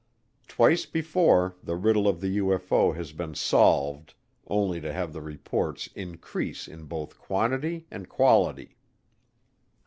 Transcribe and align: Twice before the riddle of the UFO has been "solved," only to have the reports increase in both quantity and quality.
Twice 0.47 0.87
before 0.87 1.57
the 1.61 1.75
riddle 1.75 2.07
of 2.07 2.21
the 2.21 2.37
UFO 2.39 2.95
has 2.95 3.11
been 3.11 3.35
"solved," 3.35 4.15
only 4.47 4.81
to 4.81 4.91
have 4.91 5.13
the 5.13 5.21
reports 5.21 5.89
increase 5.93 6.67
in 6.67 6.85
both 6.85 7.19
quantity 7.19 7.85
and 7.91 8.09
quality. 8.09 8.77